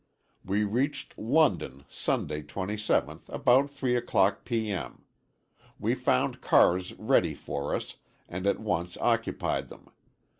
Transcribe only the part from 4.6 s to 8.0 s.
M. We found cars ready for us,